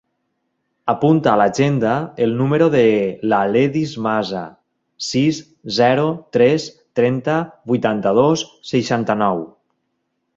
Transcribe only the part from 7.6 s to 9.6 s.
vuitanta-dos, seixanta-nou.